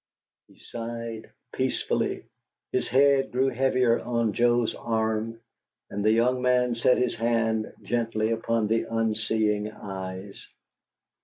[0.47, 2.25] He sighed peacefully,
[2.71, 5.39] his head grew heavier on Joe's arm;
[5.91, 10.47] and the young man set his hand gently upon the unseeing eyes.